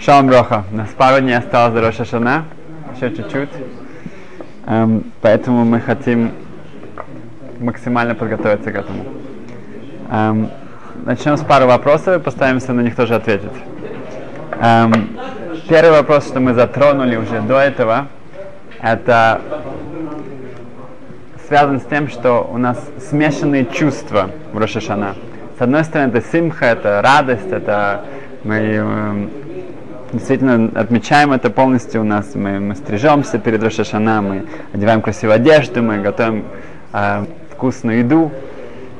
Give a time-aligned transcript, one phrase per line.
[0.00, 0.64] Шалом Броха.
[0.72, 2.44] У нас пару дней осталось до Роша Шана.
[2.96, 3.50] Еще чуть-чуть.
[4.66, 6.32] Эм, поэтому мы хотим
[7.58, 9.04] максимально подготовиться к этому.
[10.10, 10.50] Эм,
[11.04, 13.52] начнем с пары вопросов и постараемся на них тоже ответить.
[14.60, 15.16] Эм,
[15.68, 18.08] первый вопрос, что мы затронули уже до этого,
[18.80, 19.40] это
[21.46, 25.14] связан с тем, что у нас смешанные чувства в Рошашана.
[25.60, 28.06] С одной стороны, это симха, это радость, это
[28.44, 29.28] мы э,
[30.10, 32.34] действительно отмечаем это полностью у нас.
[32.34, 36.46] Мы, мы стрижемся перед Рошашана, мы одеваем красивую одежду, мы готовим
[36.94, 38.32] э, вкусную еду,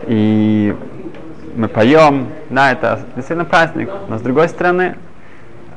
[0.07, 0.77] и
[1.57, 2.27] мы поем.
[2.51, 3.89] Да, это действительно праздник.
[4.11, 4.97] Но с другой стороны,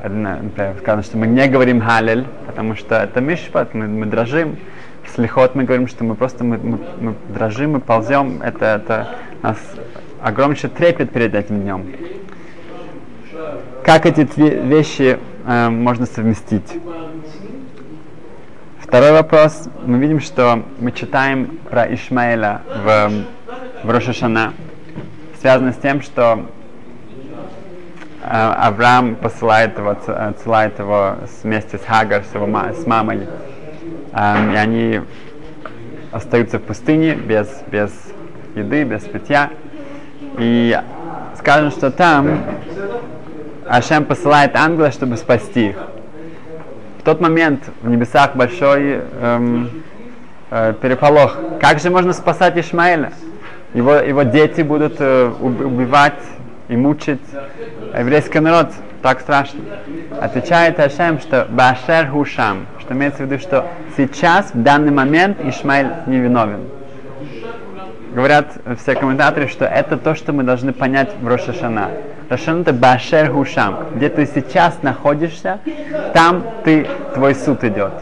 [0.04, 4.58] например, сказано, что мы не говорим халель, потому что это мишпат, мы, мы дрожим.
[5.16, 8.42] Слихот мы говорим, что мы просто мы, мы, мы дрожим, мы ползем.
[8.42, 9.08] Это, это
[9.42, 9.58] нас
[10.24, 11.86] огромнейший трепет перед этим днем.
[13.84, 16.80] Как эти вещи э, можно совместить?
[18.80, 19.68] Второй вопрос.
[19.86, 23.12] Мы видим, что мы читаем про Ишмаэля в,
[23.84, 24.54] в Рошашана,
[25.42, 26.46] связано с тем, что
[28.22, 33.28] э, Авраам посылает его, отсылает его вместе с Хагар, с, его, с мамой,
[34.14, 35.02] э, и они
[36.12, 37.92] остаются в пустыне без, без
[38.56, 39.50] еды, без питья.
[40.38, 40.80] И
[41.38, 42.40] скажем, что там
[43.68, 45.78] Ашем посылает ангела, чтобы спасти их.
[47.00, 49.84] В тот момент в небесах большой эм,
[50.50, 51.38] э, переполох.
[51.60, 53.12] Как же можно спасать Ишмаэля?
[53.74, 56.22] Его, его дети будут э, убивать
[56.70, 57.22] и мучить
[57.98, 58.70] еврейский народ.
[59.02, 59.60] Так страшно.
[60.22, 65.92] Отвечает Ашем, что Башер Хушам, что имеется в виду, что сейчас, в данный момент, Ишмаэль
[66.08, 66.62] невиновен
[68.14, 68.48] говорят
[68.80, 71.90] все комментаторы, что это то, что мы должны понять в Рошашана.
[72.30, 73.88] Рошашана это Башер Хушам.
[73.96, 75.60] Где ты сейчас находишься,
[76.14, 77.94] там ты, твой суд идет.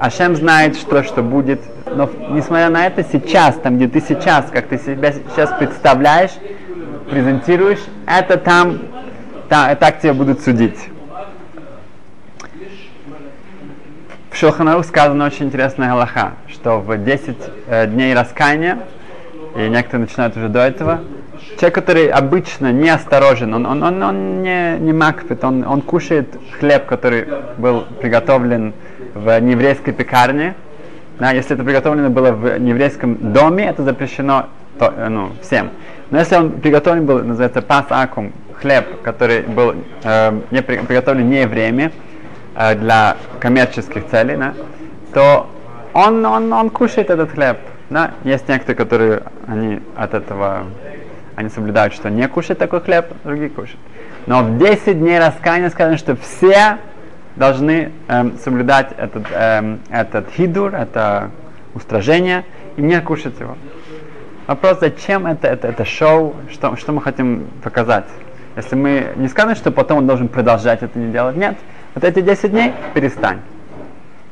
[0.00, 1.60] Ашем знает, что, что будет.
[1.86, 6.30] Но несмотря на это, сейчас, там, где ты сейчас, как ты себя сейчас представляешь,
[7.10, 8.78] презентируешь, это там,
[9.50, 10.78] там так тебя будут судить.
[14.30, 17.36] В Шелханару сказано очень интересная галаха, что в 10
[17.66, 18.78] э, дней раскаяния
[19.56, 21.00] и некоторые начинают уже до этого.
[21.58, 26.28] Человек, который обычно неосторожен, он, он, он, он не, не макфит, он, он кушает
[26.58, 27.26] хлеб, который
[27.58, 28.74] был приготовлен
[29.14, 30.54] в нееврейской пекарне.
[31.18, 34.46] Да, если это приготовлено было в нееврейском доме, это запрещено
[34.78, 35.70] то, ну, всем.
[36.10, 41.28] Но если он приготовлен был, называется пас акум, хлеб, который был э, не при, приготовлен
[41.28, 41.92] не евреями,
[42.56, 44.54] э, для коммерческих целей, да,
[45.12, 45.46] то
[45.92, 47.58] он, он, он кушает этот хлеб.
[47.90, 50.66] Да, есть некоторые, которые они от этого
[51.34, 53.80] они соблюдают, что не кушать такой хлеб, другие кушают.
[54.26, 56.78] Но в 10 дней раскаяния сказано, что все
[57.36, 61.30] должны эм, соблюдать этот, эм, этот хидур, это
[61.74, 62.44] устражение,
[62.76, 63.56] и не кушать его.
[64.46, 68.06] Вопрос, зачем это, это, это шоу, что, что мы хотим показать?
[68.56, 71.56] Если мы не скажем, что потом он должен продолжать это не делать, нет.
[71.94, 73.38] Вот эти 10 дней перестань.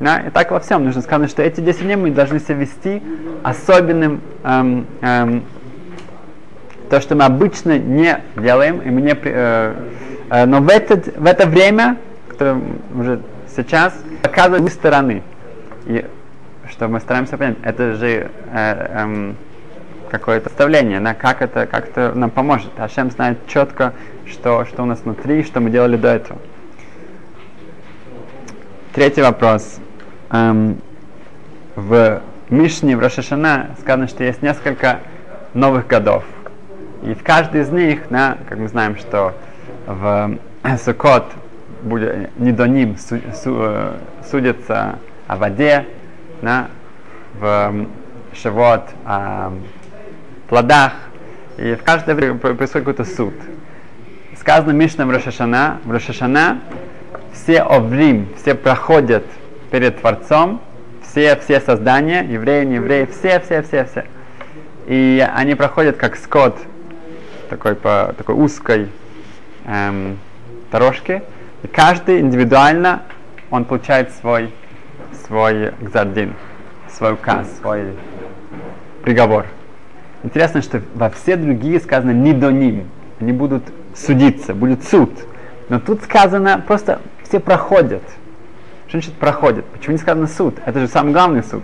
[0.01, 0.21] Да?
[0.21, 3.03] И так во всем нужно сказать, что эти 10 дней мы должны себя вести
[3.43, 5.45] особенным, эм, эм,
[6.89, 9.75] то, что мы обычно не делаем, и мы не, э,
[10.31, 11.97] э, но в, этот, в это время,
[12.29, 12.61] которое
[12.95, 13.21] уже
[13.55, 13.93] сейчас,
[14.23, 15.23] показывать с стороны.
[15.87, 16.05] И
[16.71, 19.33] что мы стараемся понять, это же э, э,
[20.11, 22.71] какое-то представление, да, как это как это нам поможет.
[22.79, 23.93] Ашем знает четко,
[24.27, 26.39] что, что у нас внутри, что мы делали до этого.
[28.95, 29.81] Третий вопрос
[30.31, 30.81] эм,
[31.77, 35.01] в Мишне, в Рошашана сказано, что есть несколько
[35.55, 36.25] новых годов.
[37.03, 39.35] И в каждый из них, да, как мы знаем, что
[39.87, 40.39] в
[40.85, 41.27] Сукот
[41.83, 43.93] будет не до ним су, су, э,
[44.29, 45.87] судится о воде,
[46.43, 46.69] да,
[47.35, 47.87] в
[48.35, 49.53] Шивот о
[50.49, 50.93] плодах,
[51.57, 53.35] и в каждое время происходит какой-то суд.
[54.39, 56.61] Сказано Мишна в Рошашана, в Рошашана
[57.33, 59.25] все оврим, все проходят
[59.71, 60.61] перед Творцом,
[61.03, 64.05] все, все создания, евреи, не евреи, все, все, все, все.
[64.87, 66.57] И они проходят как скот
[67.51, 68.89] такой по такой узкой
[69.67, 70.19] эм,
[70.71, 71.23] дорожке,
[71.63, 73.03] и каждый индивидуально
[73.51, 74.53] он получает свой
[75.27, 76.35] свой гзардин,
[76.91, 77.95] свой указ, свой
[79.03, 79.47] приговор.
[80.23, 82.89] Интересно, что во все другие сказано не до ним,
[83.21, 83.63] они будут
[83.95, 85.11] судиться, будет суд.
[85.69, 88.03] Но тут сказано просто все проходят.
[88.89, 89.67] Что значит проходит?
[89.67, 90.57] Почему не сказано суд?
[90.65, 91.63] Это же самый главный суд.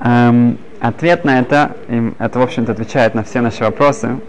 [0.00, 4.20] Эм, ответ на это, им, это в общем-то отвечает на все наши вопросы.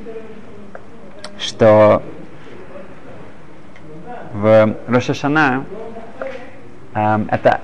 [1.38, 2.04] что
[4.34, 5.66] в Рошашана
[6.96, 7.62] эм, это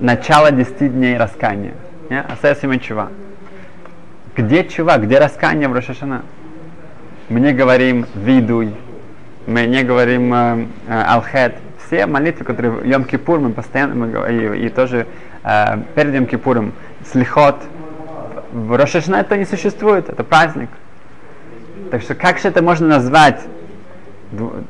[0.00, 1.74] начало 10 дней раскаяния.
[2.08, 3.10] Асесима чува.
[4.34, 4.96] Где чува?
[4.96, 6.22] Где раскаяние в Рошашана?
[7.28, 8.74] Мы не говорим видуй,
[9.46, 11.54] мы не говорим э, э, алхет.
[11.94, 15.06] Все молитвы, которые в Йом Кипур мы постоянно, мы, и, и тоже
[15.44, 16.72] э, перед Йом Кипуром,
[17.06, 17.54] слихот,
[18.52, 20.70] в Рошашана это не существует, это праздник.
[21.92, 23.40] Так что как же это можно назвать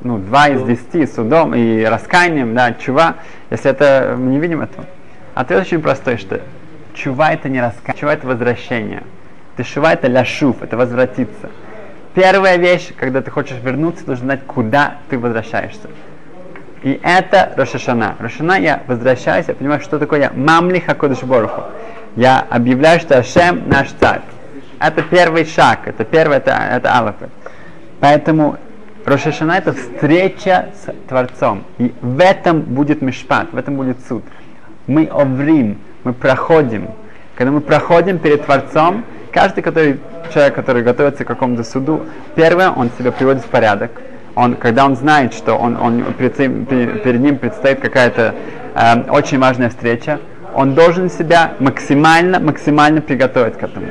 [0.03, 3.15] ну, два из десяти судом и раскаянием, да, чува,
[3.49, 4.85] если это мы не видим этого?
[5.33, 6.43] Ответ очень простой, что
[6.93, 9.03] чува это не раскаяние, чува это возвращение.
[9.57, 11.49] Тешува это ляшув, это возвратиться.
[12.15, 15.89] Первая вещь, когда ты хочешь вернуться, нужно знать, куда ты возвращаешься.
[16.85, 18.15] И это Рошашана.
[18.19, 20.33] Рошана я возвращаюсь, я понимаю, что такое я.
[20.35, 21.63] Мамли Хакодыш Боруху.
[22.15, 24.21] Я объявляю, что Ашем наш царь.
[24.79, 27.31] Это первый шаг, это первый, это, это Алафы.
[28.01, 28.59] Поэтому
[29.07, 31.65] Рошашана это встреча с Творцом.
[31.79, 34.23] И в этом будет мишпат, в этом будет суд.
[34.87, 36.91] Мы оврим, мы проходим.
[37.35, 40.01] Когда мы проходим перед Творцом, каждый который,
[40.35, 42.03] человек, который готовится к какому-то суду,
[42.35, 43.91] первое, он себя приводит в порядок.
[44.35, 48.35] Он, когда он знает, что он, он перед, перед ним предстоит какая-то
[48.75, 50.19] э, очень важная встреча,
[50.55, 53.87] он должен себя максимально, максимально приготовить к этому.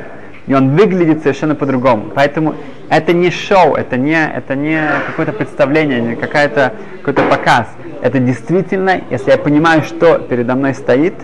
[0.46, 2.10] И он выглядит совершенно по-другому.
[2.14, 2.54] Поэтому
[2.90, 7.68] это не шоу, это не, это не какое-то представление, не какая-то, какой-то показ.
[8.02, 11.14] Это действительно, если я понимаю, что передо мной стоит,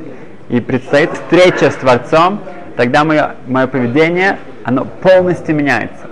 [0.51, 2.41] и предстоит встреча с Творцом,
[2.77, 6.10] тогда мое, мое поведение, оно полностью меняется.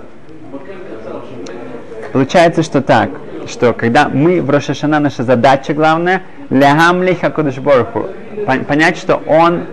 [2.11, 3.09] Получается, что так,
[3.47, 8.07] что когда мы в Рошашана, наша задача главная, лягамли хакудышборху,
[8.67, 9.65] понять, что он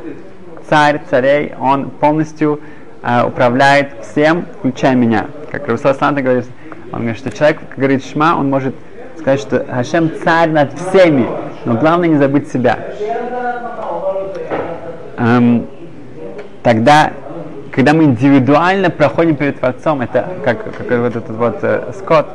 [0.69, 2.61] царь царей, он полностью
[3.03, 5.27] э, управляет всем, включая меня.
[5.51, 6.47] Как Русал Санта говорит,
[6.93, 8.75] он говорит, что человек говорит шма, он может
[9.19, 11.27] сказать, что Хашем царь над всеми,
[11.65, 12.79] но главное не забыть себя.
[15.19, 15.67] Эм,
[16.63, 17.13] тогда,
[17.77, 22.27] когда мы индивидуально проходим перед Творцом, это как, как вот этот вот э, Скотт,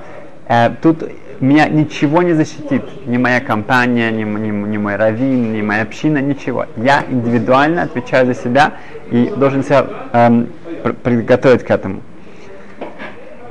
[0.48, 1.04] э, тут
[1.40, 6.20] меня ничего не защитит, ни моя компания, ни, ни, ни мой раввин, ни моя община,
[6.20, 6.68] ничего.
[6.78, 8.74] Я индивидуально отвечаю за себя
[9.10, 10.50] и должен себя эм,
[11.02, 12.02] приготовить к этому.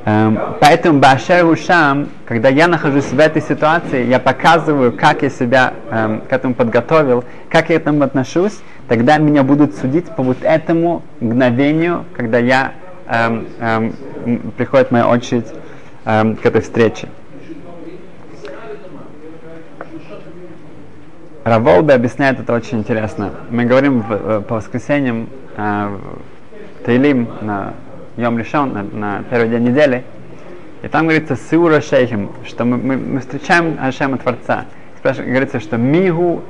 [0.05, 5.73] Эм, поэтому Башер Ушам, когда я нахожусь в этой ситуации, я показываю, как я себя
[5.91, 8.61] эм, к этому подготовил, как я к этому отношусь,
[8.91, 12.73] тогда меня будут судить по вот этому мгновению, когда я
[13.07, 13.93] эм, эм,
[14.57, 15.47] приходит моя очередь
[16.03, 17.07] эм, к этой встрече.
[21.45, 23.31] Раволбе объясняет это очень интересно.
[23.49, 25.97] Мы говорим в, э, по воскресеньям э,
[26.85, 27.75] Таилим на
[28.17, 30.03] Йом Лишон, на, на первый день недели,
[30.81, 34.65] и там говорится Сиура Шейхим, что мы, мы, мы встречаем Ашема Творца.
[34.97, 36.43] Спрашивается, говорится, что Мигу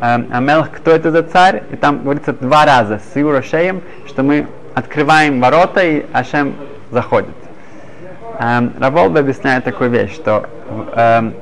[0.00, 1.62] э, Амелх, кто это за царь?
[1.70, 6.54] И там говорится два раза Сиура Шейхим, что мы открываем ворота и Ашем
[6.90, 7.34] заходит.
[8.38, 10.48] Эм, Раволба объясняет такую вещь, что
[10.94, 11.34] эм,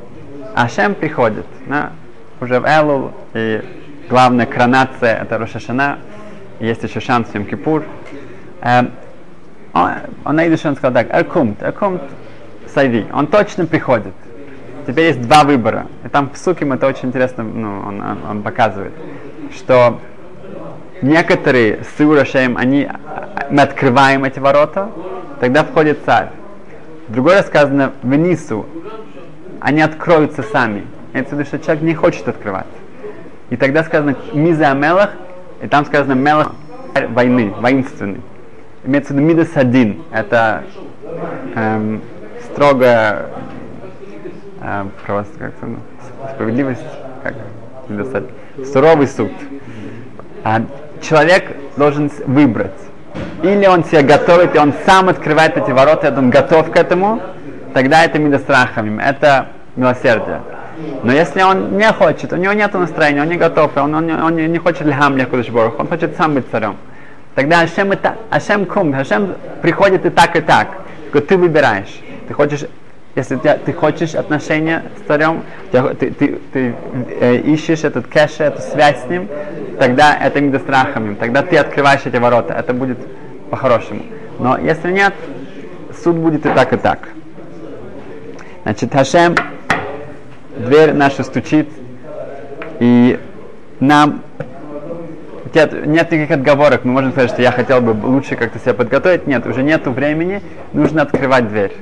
[0.55, 1.93] Ашем приходит, да,
[2.41, 3.63] уже в Элул, и
[4.09, 5.99] главная коронация это Рошашана,
[6.59, 7.85] есть еще шанс в Йом-Кипур.
[8.63, 8.93] Эм,
[9.75, 9.91] он,
[10.25, 12.03] он он сказал так, Эркумт, Эркумт
[12.73, 14.15] Сайви, он точно приходит.
[14.87, 15.87] Теперь есть два выбора.
[16.05, 18.93] И там в Суким это очень интересно, ну, он, он, он показывает,
[19.53, 20.01] что
[21.03, 22.89] некоторые с Урашем, они,
[23.51, 24.91] мы открываем эти ворота,
[25.41, 26.29] тогда входит царь.
[27.09, 28.67] Другое сказано в Нису,
[29.61, 30.87] они откроются сами.
[31.13, 32.67] Это виду, что человек не хочет открывать.
[33.51, 35.11] И тогда сказано Миза Мелах,
[35.63, 36.53] и там сказано Мелах
[37.11, 38.21] войны, воинственный.
[38.85, 40.03] Имеется в виду Мидас один.
[40.13, 40.65] Это
[41.55, 42.03] эм,
[42.45, 43.27] строгая
[44.61, 45.79] э, просто как-то, ну,
[46.35, 46.83] справедливость,
[47.23, 47.35] как
[48.73, 49.31] Суровый суд.
[50.45, 50.63] А
[51.01, 52.73] человек должен выбрать.
[53.43, 57.21] Или он себя готовит, и он сам открывает эти ворота, и он готов к этому,
[57.75, 60.41] тогда это мидострахами, это милосердие.
[61.03, 64.37] Но если он не хочет, у него нет настроения, он не готов, он, он, он
[64.37, 65.17] не хочет льхам
[65.53, 66.77] Борох, он хочет сам быть царем.
[67.35, 70.69] Тогда Ашем, это, Ашем кум, Ашем приходит и так, и так.
[71.13, 72.01] Ты выбираешь.
[72.29, 72.65] Ты хочешь,
[73.17, 75.43] если ты, ты хочешь отношения с царем,
[75.73, 76.75] ты, ты, ты, ты
[77.19, 79.27] э, ищешь этот кэш, эту связь с ним,
[79.81, 81.15] тогда это не страхами.
[81.15, 82.53] Тогда ты открываешь эти ворота.
[82.53, 82.99] Это будет
[83.51, 84.03] по-хорошему.
[84.39, 85.15] Но если нет,
[86.05, 87.09] суд будет и так, и так.
[88.65, 89.35] Значит, Хашем
[90.59, 91.71] дверь наша стучит,
[92.81, 93.19] и
[93.81, 94.23] нам
[95.55, 99.27] нет, нет никаких отговорок, мы можем сказать, что я хотел бы лучше как-то себя подготовить.
[99.27, 100.43] Нет, уже нету времени,
[100.75, 101.73] нужно открывать дверь.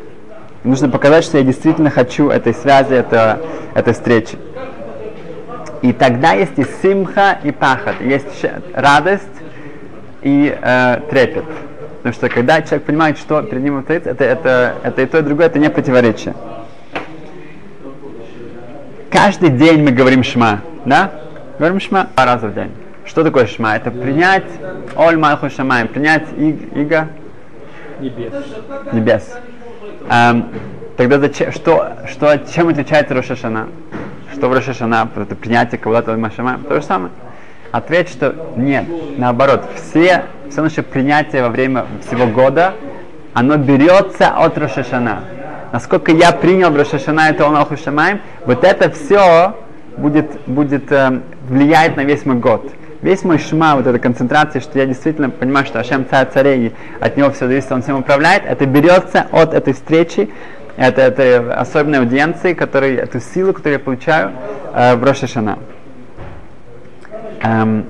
[0.65, 3.41] Нужно показать, что я действительно хочу этой связи, это,
[3.75, 4.39] этой встречи.
[5.83, 8.01] И тогда есть и симха, и пахат.
[8.01, 9.25] Есть радость
[10.23, 11.45] и э, трепет.
[11.99, 15.23] Потому что когда человек понимает, что перед ним творится, это, это, это и то, и
[15.23, 16.35] другое, это не противоречие.
[19.11, 21.13] Каждый день мы говорим шма, да?
[21.59, 22.73] Говорим шма два раза в день.
[23.05, 23.77] Что такое шма?
[23.77, 24.45] Это принять
[24.97, 27.09] оль малху шамаем, принять иг, иго
[28.01, 28.33] Небес.
[28.93, 29.35] небес.
[30.11, 30.49] Эм,
[30.97, 33.69] тогда зачем, что, что, чем отличается Рошашана?
[34.35, 36.61] Что в Рошашана, это принятие кого-то Машама?
[36.69, 37.11] То же самое.
[37.73, 38.85] Ответ, что нет,
[39.17, 42.75] наоборот, все, все наше принятие во время всего года,
[43.33, 45.25] оно берется от Рошашана.
[45.73, 49.57] Насколько я принял в Рошашана это он Шамаем, вот это все
[49.97, 52.71] будет, будет э, влиять на весь мой год.
[53.05, 57.19] Весь мой шма, вот эта концентрация, что я действительно понимаю, что Ашем царь царей, от
[57.19, 60.31] него все зависит, он всем управляет, это берется от этой встречи,
[60.79, 64.33] это, это особенной аудиенции, который, эту силу, которую я получаю
[64.73, 65.59] э, в Рошашана.
[67.43, 67.85] Эм,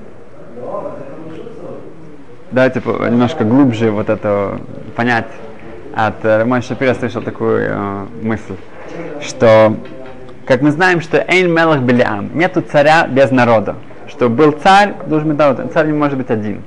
[2.51, 4.59] давайте немножко глубже вот это
[4.97, 5.29] понять.
[5.95, 8.57] От э, Рамой Шапира слышал такую э, мысль,
[9.21, 9.77] что,
[10.45, 13.77] как мы знаем, что Эйн Мелах Белиам, нету царя без народа.
[14.15, 16.63] Что был царь, должен быть народ, царь не может быть один.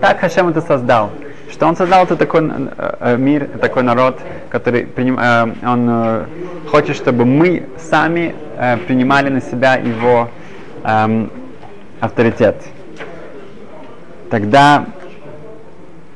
[0.00, 1.10] Так Хашем это создал.
[1.50, 4.18] Что он создал это такой э, э, мир, такой народ,
[4.50, 6.26] который приним, э, он
[6.68, 8.34] хочет, чтобы мы сами
[8.86, 10.28] принимали на себя его
[10.82, 11.26] э,
[12.00, 12.56] авторитет.
[14.30, 14.86] Тогда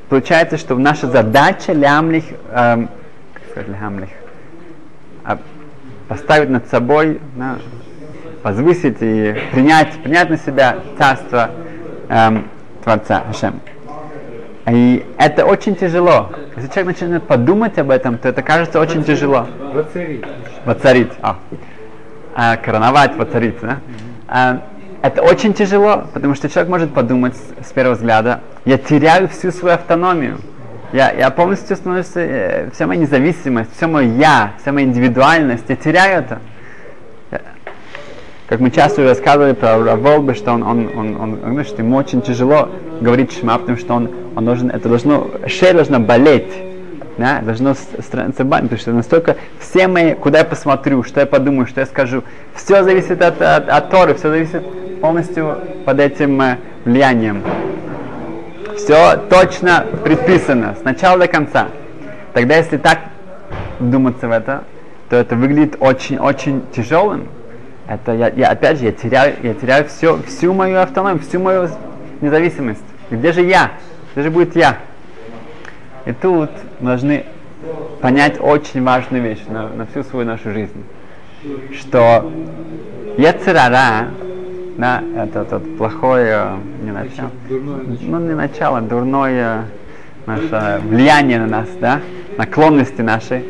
[0.09, 2.89] получается, что наша задача лямлих, эм,
[3.33, 4.09] как сказать лямлих,
[5.25, 5.39] а,
[6.09, 7.59] поставить над собой, да,
[8.43, 11.51] возвысить и принять, принять на себя царство
[12.09, 12.49] эм,
[12.85, 13.61] Творца Хашем.
[14.71, 16.31] И это очень тяжело.
[16.57, 19.47] Если человек начинает подумать об этом, то это кажется очень тяжело.
[19.73, 20.25] Воцарить.
[20.65, 21.13] Воцарить.
[21.23, 21.39] А.
[22.35, 23.79] А, короновать, воцарить, да?
[24.29, 24.63] А,
[25.01, 29.53] это очень тяжело, потому что человек может подумать с, с первого взгляда, я теряю всю
[29.53, 30.39] свою автономию.
[30.93, 35.77] Я, я полностью становлюсь, э, вся моя независимость, все мое я, вся моя индивидуальность, я
[35.77, 36.41] теряю это.
[38.49, 42.23] Как мы часто рассказывали про Раволбы, что он, он, он, он, он, что ему очень
[42.23, 46.51] тяжело говорить шма, что он, он должен, это должно, шея должна болеть
[47.19, 47.75] да, должно
[48.45, 52.23] бань, потому что настолько все мои, куда я посмотрю, что я подумаю, что я скажу,
[52.55, 54.63] все зависит от, от, от Торы, все зависит
[55.01, 57.43] полностью под этим э, влиянием.
[58.77, 61.69] Все точно предписано, с начала до конца.
[62.33, 63.01] Тогда, если так
[63.81, 64.63] вдуматься в это,
[65.11, 67.29] то это выглядит очень-очень тяжелым.
[67.89, 71.71] Это я, я опять же я теряю, я теряю все, всю мою автономию, всю мою
[72.21, 72.85] независимость.
[73.11, 73.73] Где же я?
[74.13, 74.77] Где же будет я?
[76.05, 77.25] И тут мы должны
[78.03, 80.85] понять очень важную вещь на, на всю свою нашу жизнь,
[81.79, 82.31] что
[83.17, 84.09] Яцерара,
[84.77, 89.65] да, это тот плохое, не начало, ну не начало, дурное
[90.27, 92.01] наше влияние на нас, да,
[92.37, 93.43] наклонности наши,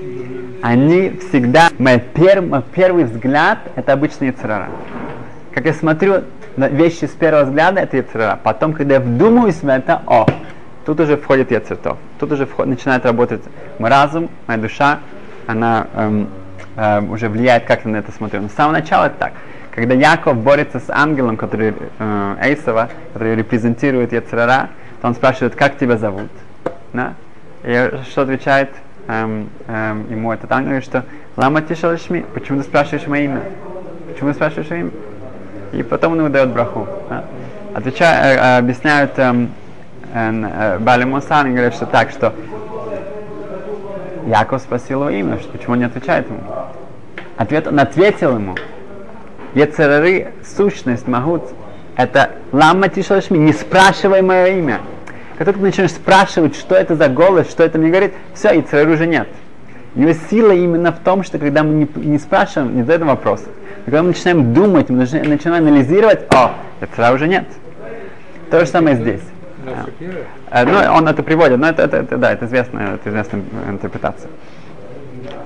[0.62, 4.68] они всегда, мой, пер, мой первый взгляд, это обычный Яцерара.
[5.54, 6.24] Как я смотрю
[6.56, 8.38] на вещи с первого взгляда, это Яцерара.
[8.42, 10.26] Потом, когда я вдумываюсь в это, о,
[10.84, 11.98] тут уже входит Яцертов.
[12.18, 13.42] Тут уже вход, начинает работать
[13.78, 14.98] мой разум, моя душа,
[15.46, 16.28] она эм,
[16.76, 18.42] эм, уже влияет, как я на это смотрю.
[18.42, 19.32] Но с самого начала это так.
[19.74, 25.78] Когда Яков борется с ангелом, который э, Эйсова, который репрезентирует Яцерара, то он спрашивает, как
[25.78, 26.30] тебя зовут?
[26.92, 27.14] Да?
[27.62, 28.70] И что отвечает
[29.08, 30.68] эм, эм, ему этот ангел?
[30.68, 31.04] Говорит, что
[31.36, 33.42] Лама Тишалишми, почему ты спрашиваешь мое имя?
[34.12, 34.90] Почему ты спрашиваешь мое имя?
[35.72, 36.86] И потом он ему дает браху.
[37.08, 37.24] Да?
[37.74, 39.50] Отвечая, э, э, объясняют эм,
[40.14, 42.32] Э, Бали Мусан говорит, что так, что
[44.26, 46.40] Яков спросил его имя, что, почему он не отвечает ему.
[47.36, 48.56] Ответ, он ответил ему.
[49.54, 51.42] Ецерары, сущность, могут,
[51.96, 54.80] это ламма тишалашми, не спрашивай мое имя.
[55.38, 59.06] Как только начинаешь спрашивать, что это за голос, что это мне говорит, все, Ецерары уже
[59.06, 59.28] нет.
[59.94, 63.44] Его сила именно в том, что когда мы не, не спрашиваем, не задаем вопрос,
[63.84, 67.46] когда мы начинаем думать, мы начинаем анализировать, о, Ецерара уже нет.
[68.50, 69.20] То же самое здесь.
[70.50, 74.30] А, ну, он это приводит, но это, это, это да, это известная, это известная интерпретация.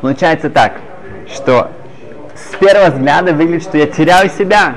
[0.00, 0.72] Получается так,
[1.30, 1.70] что
[2.34, 4.74] с первого взгляда выглядит, что я теряю себя.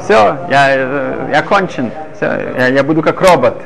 [0.00, 3.56] Все, я, э, я кончен, все, я, я буду как робот.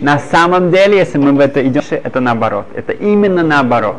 [0.00, 2.66] На самом деле, если мы в это идем, это наоборот.
[2.74, 3.96] Это именно наоборот.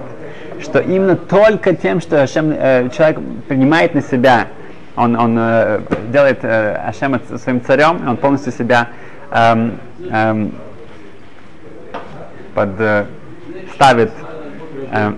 [0.62, 4.48] Что именно только тем, что Ашем, э, человек принимает на себя,
[4.96, 8.90] он, он э, делает э, Ашема своим царем, он полностью себя
[9.32, 9.78] эм,
[10.10, 10.54] эм,
[12.54, 13.06] под, э,
[13.74, 14.12] ставит,
[14.92, 15.14] э,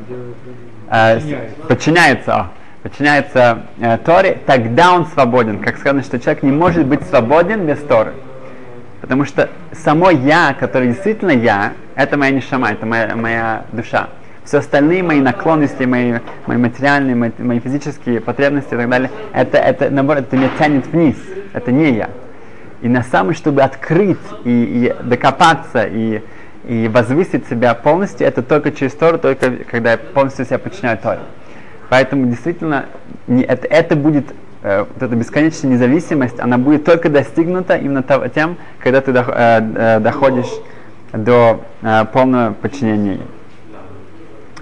[0.91, 1.19] э,
[1.67, 2.47] подчиняется,
[2.83, 5.59] подчиняется э, Торе, тогда он свободен.
[5.59, 8.13] Как сказано, что человек не может быть свободен без Торы.
[9.01, 14.09] Потому что само я, которое действительно я, это моя нишама, это моя, моя душа.
[14.45, 19.57] Все остальные мои наклонности, мои, мои материальные, мои, мои физические потребности и так далее, это,
[19.57, 21.15] это наоборот, это меня тянет вниз.
[21.53, 22.09] Это не я.
[22.81, 26.21] И на самом, чтобы открыть и, и докопаться и,
[26.67, 31.19] и возвысить себя полностью, это только через Тору, только когда я полностью себя подчиняю Торе.
[31.89, 32.85] Поэтому действительно
[33.27, 38.03] не, это, это будет э, вот эта бесконечная независимость, она будет только достигнута именно
[38.33, 40.51] тем, когда ты э, э, доходишь
[41.13, 43.19] до э, полного подчинения.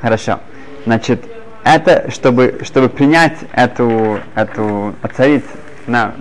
[0.01, 0.39] Хорошо.
[0.85, 1.23] Значит,
[1.63, 5.43] это, чтобы, чтобы принять эту, эту, оцарить
[5.87, 6.13] на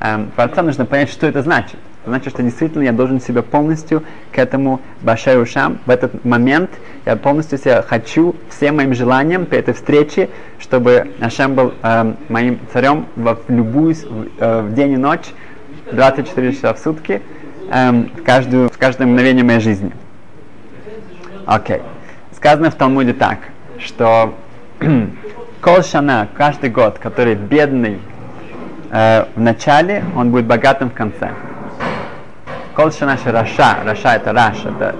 [0.00, 1.78] эм, Творца, нужно понять, что это значит.
[2.06, 5.78] Значит, что действительно я должен себя полностью к этому башай ушам.
[5.86, 6.70] В этот момент
[7.06, 12.58] я полностью себя хочу всем моим желаниям при этой встрече, чтобы Ашем был эм, моим
[12.72, 13.94] царем в любую,
[14.38, 15.28] э, в день и ночь,
[15.92, 17.22] 24 часа в сутки,
[17.70, 19.90] эм, в, каждую, в каждое мгновение моей жизни.
[21.46, 21.80] Окей.
[22.36, 23.38] Сказано в Талмуде так,
[23.78, 24.34] что
[25.62, 27.98] כל שנה, каждый год, который бедный
[28.90, 31.30] э, в начале, он будет богатым в конце.
[32.74, 34.96] כל שנה רשה, רשה это רש, это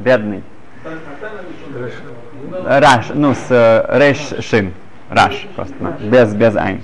[0.00, 0.42] бедный.
[2.64, 4.74] רש, ну с э, שין,
[5.08, 6.82] רש просто, ну, без, без עין.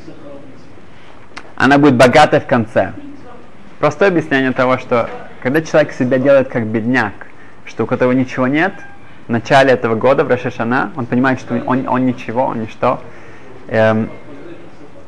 [1.57, 2.93] Она будет богатой в конце.
[3.81, 5.11] Простое объяснение того, что
[5.43, 7.13] когда человек себя делает как бедняк,
[7.65, 8.75] что у которого ничего нет,
[9.27, 13.01] в начале этого года, в Рашишана, он понимает, что он, он ничего, он ничто,
[13.69, 14.09] эм,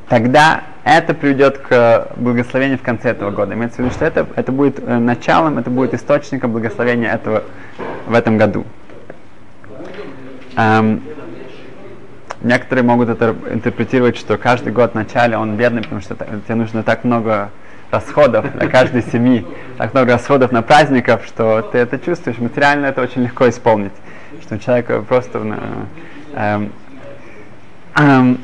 [0.08, 3.54] тогда это приведет к благословению в конце этого года.
[3.54, 7.44] Имеется в виду, что это, это будет э, началом, это будет источником благословения этого
[8.06, 8.64] в этом году.
[10.56, 11.02] Эм,
[12.42, 16.82] некоторые могут это интерпретировать, что каждый год в начале он бедный, потому что тебе нужно
[16.82, 17.50] так много
[17.90, 19.46] расходов для каждой семьи,
[19.78, 22.38] так много расходов на праздников, что ты это чувствуешь.
[22.38, 23.92] Материально это очень легко исполнить,
[24.42, 25.40] что у человека просто...
[26.34, 26.72] э, эм,
[27.96, 28.38] эм,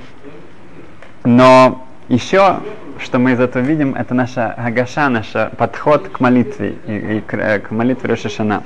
[1.24, 2.60] но еще,
[2.98, 7.34] что мы из этого видим, это наша агаша, наш подход к молитве и, и к,
[7.34, 8.62] э, к молитве Рошашана.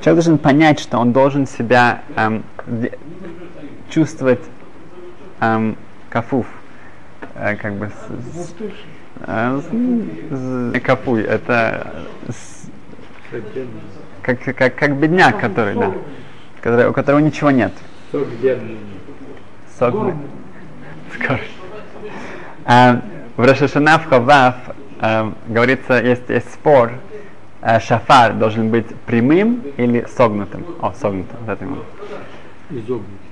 [0.00, 2.42] Человек должен понять, что он должен себя эм,
[3.88, 4.40] чувствовать
[5.40, 5.76] эм,
[6.10, 6.46] кафуф,
[7.34, 8.54] э, как бы с- с-
[9.26, 11.92] э, с- с- капуй, это
[12.28, 12.68] с-
[14.22, 15.92] как, как, как бедняк, который, да,
[16.60, 17.72] который, у которого ничего нет.
[18.10, 18.78] Сок бедный.
[19.78, 20.14] Согны.
[21.14, 21.40] Скоро.
[22.64, 23.00] А,
[23.36, 24.54] в Рошашана в Хавав
[25.00, 26.92] а, говорится, есть, есть спор,
[27.60, 30.64] а, шафар должен быть прямым или согнутым.
[30.80, 31.38] О, согнутым.
[31.40, 31.64] Вот это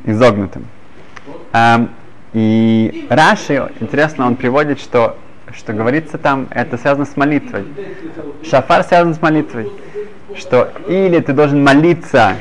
[0.05, 0.67] изогнутым.
[1.53, 1.91] Ам,
[2.33, 5.17] и Раши, интересно, он приводит, что,
[5.53, 7.65] что говорится там, это связано с молитвой.
[8.49, 9.71] Шафар связан с молитвой.
[10.37, 12.37] Что или ты должен молиться,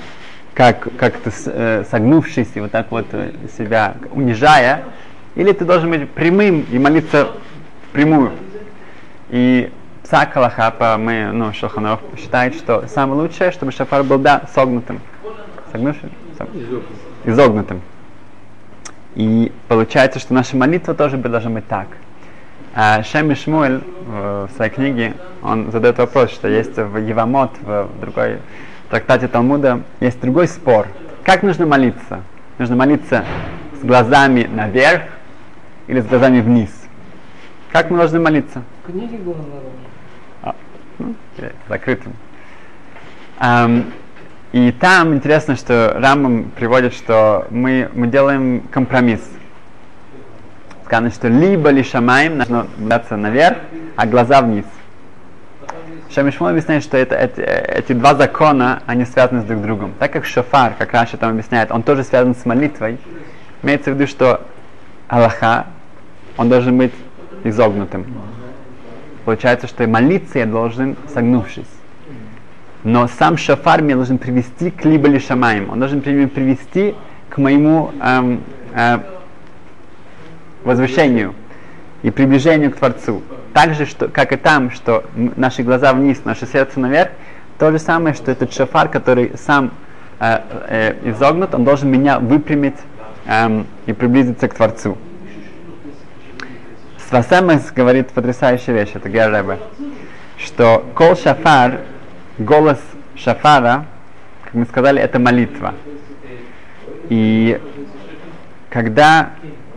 [0.53, 4.83] как, как ты э, согнувшись и вот так вот э, себя унижая,
[5.35, 7.29] или ты должен быть прямым и молиться
[7.89, 8.31] впрямую.
[9.29, 9.71] И
[10.09, 15.01] по мы, ну, Шоханов считает, что самое лучшее, чтобы шафар был, да, согнутым.
[15.71, 16.09] Согнувшим?
[16.37, 16.49] Сог-
[17.25, 17.81] изогнутым.
[19.15, 21.87] И получается, что наша молитва тоже должна быть так.
[22.73, 25.13] А Шем и Шмуэль в, в своей книге,
[25.43, 28.39] он задает вопрос, что есть в Евамот, в другой
[28.89, 30.87] трактате Талмуда, есть другой спор.
[31.23, 32.21] Как нужно молиться?
[32.57, 33.25] Нужно молиться
[33.79, 35.03] с глазами наверх
[35.89, 36.69] или с глазами вниз?
[37.71, 38.61] Как мы должны молиться?
[38.85, 39.19] Книги
[40.43, 40.55] А,
[40.99, 41.15] ну,
[41.67, 42.13] закрытым.
[43.39, 43.85] Ам,
[44.51, 49.21] и там интересно, что Рамбам приводит, что мы, мы делаем компромисс.
[50.85, 53.57] Сказано, что либо лишамаем нужно браться наверх,
[53.95, 54.65] а глаза вниз.
[56.13, 59.93] Шамишмон объясняет, что это, эти, эти два закона, они связаны с друг другом.
[59.97, 62.99] Так как шофар, как Раша там объясняет, он тоже связан с молитвой,
[63.63, 64.41] имеется в виду, что
[65.07, 65.65] Аллаха,
[66.39, 66.93] он должен быть
[67.43, 68.05] изогнутым.
[69.25, 71.67] Получается, что и молиться я должен согнувшись.
[72.85, 75.69] Но сам шафар меня должен привести к либо ли шамаем.
[75.69, 76.95] Он должен при- привести
[77.27, 78.41] к моему эм,
[78.73, 78.99] э,
[80.63, 81.35] возвышению
[82.03, 83.21] и приближению к Творцу.
[83.53, 85.03] Так же, что, как и там, что
[85.35, 87.11] наши глаза вниз, наше сердце наверх,
[87.57, 89.71] то же самое, что этот шафар, который сам
[90.21, 92.77] э, э, изогнут, он должен меня выпрямить
[93.25, 94.97] эм, и приблизиться к Творцу.
[97.09, 99.57] Свасемес говорит потрясающую вещь, это Герребе,
[100.37, 101.79] что кол шафар,
[102.37, 102.79] голос
[103.15, 103.87] шафара,
[104.43, 105.73] как мы сказали, это молитва.
[107.09, 107.59] И
[108.69, 109.31] когда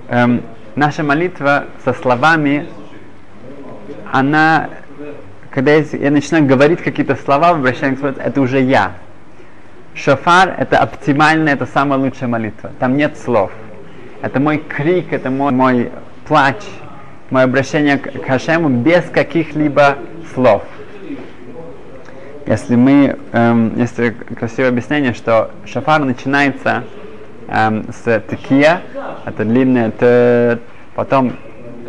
[0.09, 0.43] эм,
[0.77, 2.69] наша молитва со словами,
[4.13, 4.69] она,
[5.51, 8.93] когда я, я начинаю говорить какие-то слова, обращаюсь к это уже я.
[9.95, 12.73] Шофар это оптимальная, это самая лучшая молитва.
[12.79, 13.51] Там нет слов.
[14.21, 15.91] Это мой крик, это мой, мой
[16.27, 16.63] плач,
[17.33, 19.97] мое обращение к, Хашему без каких-либо
[20.35, 20.63] слов.
[22.47, 26.85] Если мы, эм, если красивое объяснение, что шафар начинается
[27.49, 28.83] эм, с текия,
[29.25, 30.59] это длинное т,
[30.95, 31.33] потом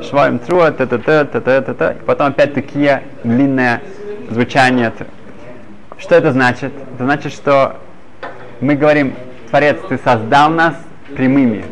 [0.01, 3.81] швоем труа, т т т т т т т потом опять текия, длинное
[4.29, 4.91] звучание.
[4.91, 5.05] Т.
[5.97, 6.71] Что это значит?
[6.95, 7.77] Это значит, что
[8.61, 9.13] мы говорим,
[9.49, 10.75] Творец, ты создал нас
[11.17, 11.65] прямыми,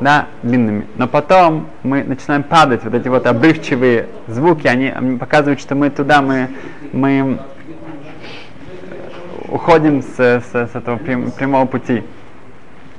[0.00, 0.86] да, длинными.
[0.96, 6.22] Но потом мы начинаем падать, вот эти вот обрывчивые звуки, они, показывают, что мы туда,
[6.22, 6.50] мы,
[6.92, 7.38] мы
[9.48, 12.02] уходим с, с, с этого прям, прямого пути.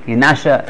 [0.06, 0.64] И наше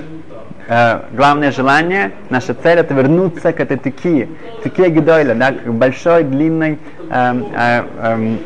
[0.66, 4.28] э, главное желание, наша цель это вернуться к этой тыки,
[4.62, 6.78] тыке Гедойля, да, к большой, длинной
[7.10, 8.36] э, э, э,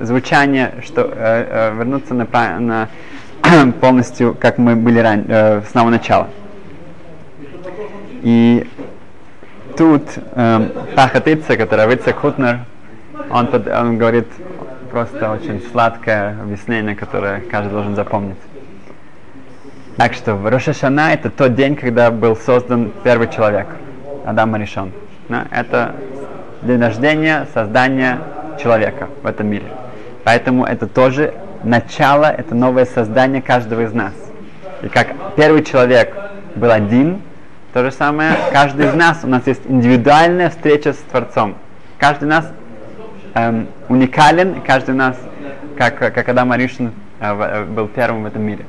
[0.00, 2.26] звучание, что э, э, вернуться на,
[2.58, 2.88] на
[3.80, 6.28] полностью, как мы были ран, э, с самого начала.
[8.24, 8.66] И
[9.76, 12.60] тут э, Пахатица, которая Вицек Хутнер,
[13.30, 14.26] он, под, он говорит
[14.90, 18.38] просто очень сладкое объяснение, которое каждый должен запомнить.
[19.98, 23.66] Так что Рошашана это тот день, когда был создан первый человек,
[24.24, 24.92] Адам Аришон.
[25.28, 25.94] Да, это
[26.62, 28.20] день рождения, создания
[28.62, 29.66] человека в этом мире.
[30.24, 34.14] Поэтому это тоже начало, это новое создание каждого из нас.
[34.80, 36.16] И как первый человек
[36.56, 37.20] был один,
[37.74, 41.56] то же самое, каждый из нас, у нас есть индивидуальная встреча с Творцом.
[41.98, 42.52] Каждый из нас
[43.34, 45.16] эм, уникален, каждый из нас,
[45.76, 48.64] как, как Адам Аришин э, был первым в этом мире.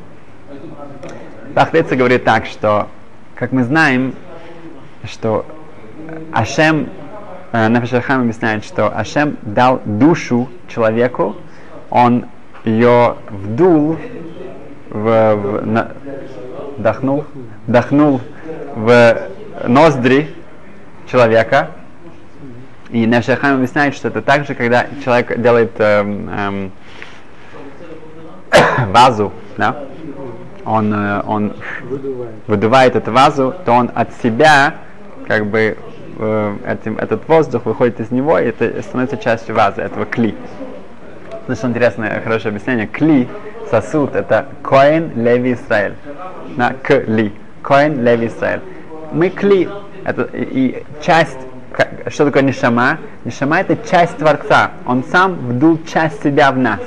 [1.54, 2.88] Тахлица говорит так, что,
[3.36, 4.16] как мы знаем,
[5.04, 5.46] что
[6.34, 6.90] Ашем,
[7.52, 11.36] э, Нафашархам объясняет, что Ашем дал душу человеку,
[11.92, 12.26] он
[12.64, 14.00] ее вдул,
[14.90, 15.92] в, в, на,
[16.80, 17.26] вдохнул,
[17.68, 18.20] вдохнул
[18.76, 19.18] в
[19.68, 20.30] ноздри
[21.10, 21.72] человека.
[22.92, 26.72] И Нефшахам объясняет, что это также, когда человек делает эм, эм,
[28.92, 29.76] вазу, да?
[30.66, 32.32] он, э, он выдувает.
[32.48, 34.76] выдувает эту вазу, то он от себя,
[35.28, 35.78] как бы,
[36.18, 40.36] э, этим, этот воздух выходит из него, и это становится частью вазы, этого кли.
[41.46, 42.88] Значит, интересное, хорошее объяснение.
[42.88, 43.28] Кли,
[43.70, 45.94] сосуд, это Коин Леви Израиль.
[46.56, 47.34] На Кли.
[47.66, 48.62] Коин Леви Израиль.
[49.12, 49.68] Мы кли,
[50.04, 51.40] это и, часть,
[52.10, 53.00] что такое нишама?
[53.24, 54.72] Нишама это часть Творца.
[54.86, 56.80] Он сам вдул часть себя в нас.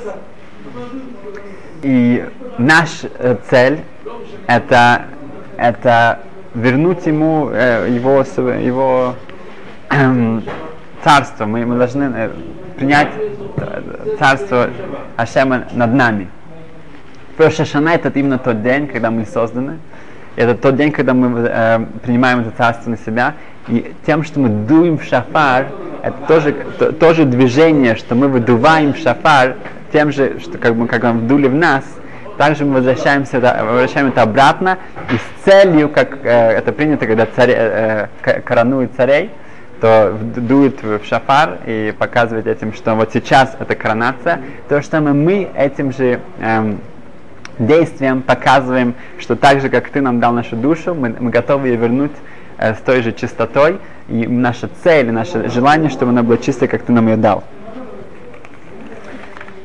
[1.81, 2.25] И
[2.57, 3.79] наш э, цель
[4.47, 5.03] это,
[5.57, 6.19] это
[6.55, 9.15] вернуть ему э, его, его
[9.89, 10.41] э,
[11.03, 11.45] царство.
[11.45, 12.29] Мы, мы должны э,
[12.77, 13.09] принять
[14.17, 14.69] царство
[15.17, 16.29] Ашема над нами.
[17.37, 19.79] Рошашана это именно тот день, когда мы созданы.
[20.39, 23.33] Это тот день, когда мы э, принимаем это царство на себя.
[23.67, 25.67] И тем, что мы дуем в шафар,
[26.01, 29.57] это тоже, то, тоже движение, что мы выдуваем в шафар,
[29.91, 31.83] тем же, что как бы, как мы вдули в нас,
[32.37, 34.77] также мы возвращаемся, возвращаем это обратно
[35.11, 39.31] и с целью, как э, это принято, когда царь, э, э коронует царей,
[39.81, 44.39] то дует в шафар и показывает этим, что вот сейчас это коронация.
[44.69, 46.79] То же самое мы этим же эм,
[47.59, 51.75] действием показываем, что так же, как ты нам дал нашу душу, мы, мы готовы ее
[51.75, 52.11] вернуть
[52.57, 53.79] э, с той же чистотой.
[54.07, 57.43] И наша цель, наше желание, чтобы она была чистой, как ты нам ее дал.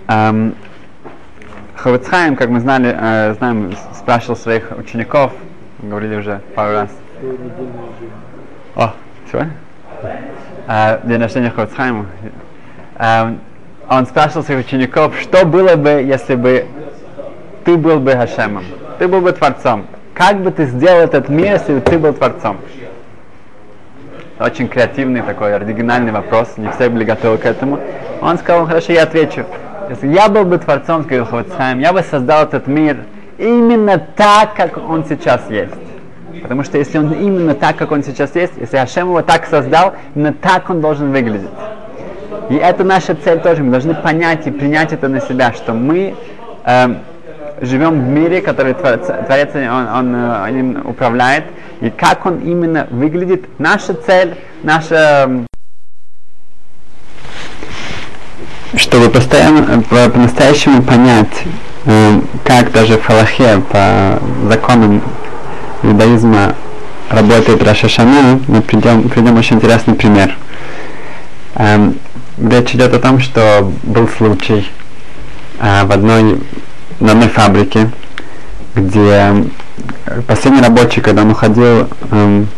[0.09, 0.55] Эм,
[1.77, 5.33] Ховецхайм, как мы знали, э, знаем, спрашивал своих учеников,
[5.81, 6.91] говорили уже пару раз.
[8.75, 8.93] О,
[9.29, 9.49] все?
[10.67, 12.07] Э, день рождения Ховецхайма.
[12.97, 13.35] Э,
[13.89, 16.67] он спрашивал своих учеников, что было бы, если бы
[17.65, 18.65] ты был бы Хашемом,
[18.99, 19.87] ты был бы Творцом.
[20.15, 22.59] Как бы ты сделал этот мир, если бы ты был Творцом?
[24.39, 27.79] Очень креативный такой, оригинальный вопрос, не все были готовы к этому.
[28.21, 29.45] Он сказал, хорошо, я отвечу.
[29.91, 32.99] Если я был бы Творцом, сказал Хавацхайм, я бы создал этот мир
[33.39, 35.75] именно так, как он сейчас есть.
[36.43, 39.95] Потому что если он именно так, как он сейчас есть, если Хашем его так создал,
[40.15, 41.51] именно так он должен выглядеть.
[42.51, 43.63] И это наша цель тоже.
[43.63, 46.15] Мы должны понять и принять это на себя, что мы
[46.65, 46.95] э,
[47.61, 51.45] живем в мире, который Творец, творец он, он, он им управляет,
[51.81, 53.45] и как он именно выглядит.
[53.59, 55.47] Наша цель, наша
[58.77, 61.45] чтобы постоянно, по-настоящему понять,
[61.85, 65.03] э, как даже в Халахе, по законам
[65.83, 66.55] иудаизма
[67.09, 70.37] работает Рашашана, мы придем, придем очень интересный пример.
[71.57, 71.99] Эм,
[72.39, 74.69] речь идет о том, что был случай
[75.61, 76.41] э, в одной,
[77.01, 77.91] на одной фабрике,
[78.75, 79.35] где
[80.27, 82.49] последний рабочий, когда он уходил эм,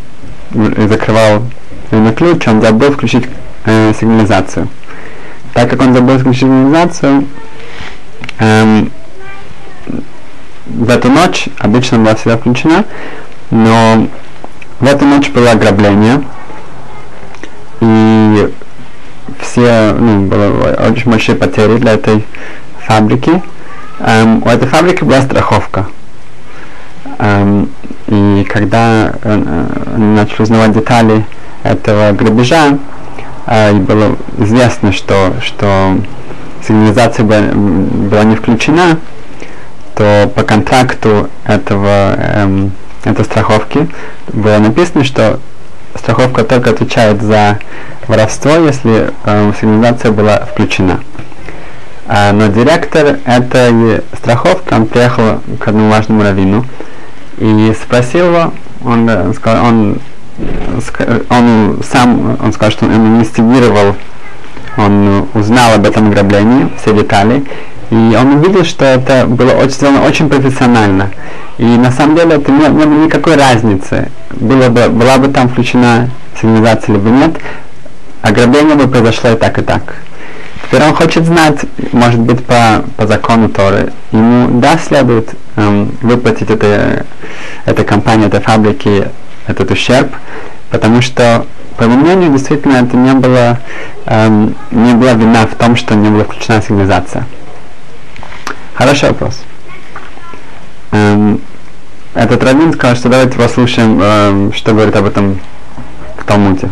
[0.53, 1.43] и закрывал
[1.91, 3.25] на ключ, он забыл включить
[3.65, 4.67] э, сигнализацию.
[5.53, 7.27] Так как он забыл включить сигнализацию,
[8.39, 8.91] эм,
[10.65, 12.85] в эту ночь обычно была всегда включена,
[13.51, 14.07] но
[14.79, 16.21] в эту ночь было ограбление,
[17.79, 18.53] и
[19.39, 22.25] все, ну, было очень большие потери для этой
[22.79, 23.41] фабрики.
[23.99, 25.87] Эм, у этой фабрики была страховка.
[27.17, 27.69] Эм,
[28.07, 31.25] и когда э, начали узнавать детали
[31.63, 32.77] этого грабежа,
[33.47, 35.97] э, было известно, что, что
[36.65, 38.99] сигнализация была не включена,
[39.95, 42.71] то по контракту этого, эм,
[43.03, 43.89] этой страховки
[44.31, 45.39] было написано, что
[45.95, 47.57] страховка только отвечает за
[48.07, 50.99] воровство, если э, сигнализация была включена.
[52.09, 56.65] А, но директор этой страховки, он приехал к одному важному раввину
[57.37, 59.99] и спросил его, он, э, он,
[61.29, 63.95] он сам, он сказал, что он инвестигировал,
[64.77, 67.43] он узнал об этом ограблении, все детали,
[67.89, 71.11] и он увидел, что это было очень, сделано очень профессионально.
[71.57, 75.49] И на самом деле это не, не было никакой разницы, было бы, была бы там
[75.49, 77.35] включена сигнализация либо нет,
[78.21, 79.95] ограбление бы произошло и так, и так.
[80.67, 81.61] Теперь он хочет знать,
[81.93, 87.03] может быть, по, по закону Торы, ему да следует эм, выплатить этой,
[87.65, 89.09] этой компании, этой фабрике
[89.47, 90.11] этот ущерб,
[90.69, 91.45] потому что,
[91.77, 93.59] по его мнению, действительно это не было,
[94.07, 97.25] эм, не была вина в том, что не была включена сигнализация.
[98.73, 99.39] Хороший вопрос.
[100.91, 101.39] Эм,
[102.13, 105.39] этот раввин сказал, что давайте послушаем, эм, что говорит об этом
[106.17, 106.69] в Талмуде.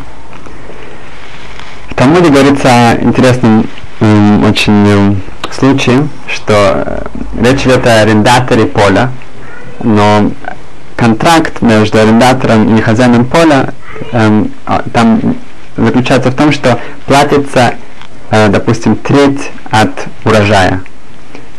[1.89, 7.01] В Талмуде говорится о интересном эм, очень эм, случае, что э,
[7.41, 9.11] речь идет о арендаторе поля,
[9.83, 10.31] но
[10.95, 13.73] контракт между арендатором и хозяином поля
[14.11, 15.35] эм, а, там
[15.77, 17.75] заключается в том, что платится,
[18.31, 19.91] э, допустим, треть от
[20.23, 20.81] урожая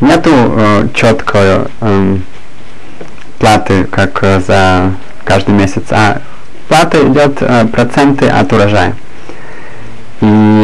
[0.01, 2.17] нету э, четкой э,
[3.39, 4.93] платы, как э, за
[5.25, 6.21] каждый месяц, а
[6.69, 8.95] плата идет э, проценты от урожая.
[10.21, 10.56] И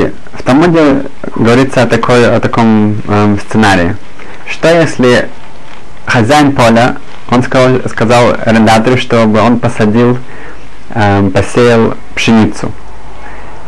[0.62, 3.96] Талмуде говорится о, такой, о таком э, сценарии.
[4.48, 5.29] Что если
[6.07, 6.96] хозяин поля,
[7.31, 10.18] он сказал, сказал арендатору, чтобы он посадил,
[10.90, 12.70] э, посеял пшеницу.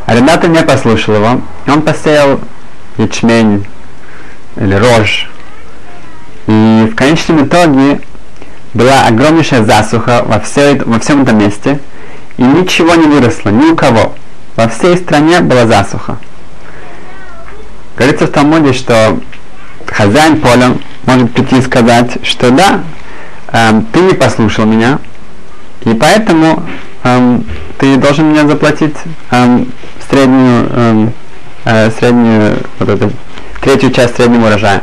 [0.06, 2.38] Арендатор не послушал его, он посеял
[2.98, 3.66] ячмень
[4.56, 5.28] или рожь,
[6.46, 8.00] и в конечном итоге
[8.72, 11.80] была огромнейшая засуха во, всей, во всем этом месте,
[12.36, 14.14] и ничего не выросло, ни у кого.
[14.54, 16.18] Во всей стране была засуха.
[17.96, 19.18] Говорится в Талмуде, что
[19.86, 20.76] хозяин поля
[21.06, 22.80] может прийти и сказать, что да,
[23.52, 24.98] эм, ты не послушал меня,
[25.84, 26.64] и поэтому
[27.04, 27.44] эм,
[27.78, 28.96] ты должен мне заплатить
[29.30, 29.72] эм,
[30.08, 31.12] среднюю, эм,
[31.64, 33.12] э, среднюю вот эту,
[33.60, 34.82] третью часть среднего урожая.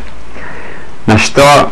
[1.06, 1.70] На что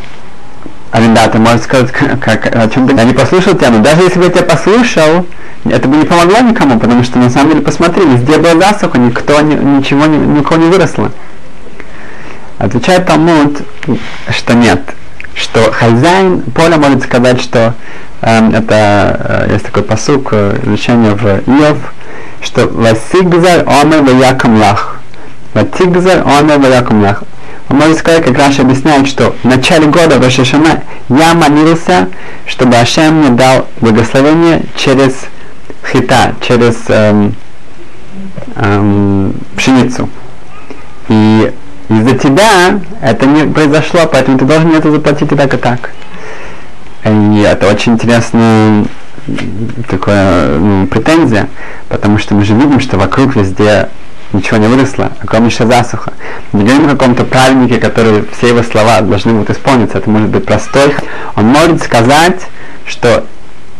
[0.91, 2.95] арендатор может сказать, как, о чем ты...
[2.95, 5.25] Я не послушал тебя, но даже если бы я тебя послушал,
[5.65, 9.39] это бы не помогло никому, потому что на самом деле, посмотри, везде была засуха, никто,
[9.41, 11.11] ни, ничего, ни, никого не выросло.
[12.57, 13.61] Отвечает Талмуд,
[14.29, 14.81] что нет,
[15.33, 17.73] что хозяин поля может сказать, что
[18.21, 21.77] э, это э, есть такой посук, э, изучение в Иов,
[22.41, 24.97] что «Васигзар омер ваякам лах».
[25.53, 27.23] «Васигзар омер ваякам лах».
[27.69, 32.09] Он может сказать, как Раша объясняет, что в начале года в Рошашана я молился,
[32.47, 35.13] чтобы Ашем мне дал благословение через
[35.85, 37.35] хита, через эм,
[38.55, 40.09] эм, пшеницу.
[41.09, 41.53] И
[41.89, 45.91] из-за тебя это не произошло, поэтому ты должен это заплатить и так, и так.
[47.05, 48.85] И это очень интересная
[49.87, 51.49] такая ну, претензия,
[51.87, 53.89] потому что мы же видим, что вокруг везде
[54.33, 56.13] ничего не выросло, огромнейшая засуха.
[56.53, 59.97] Не говорим о каком-то праведнике, который все его слова должны будут исполниться.
[59.97, 60.95] Это может быть простой.
[61.35, 62.47] Он может сказать,
[62.85, 63.25] что